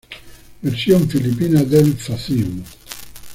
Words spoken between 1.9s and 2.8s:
fascismo.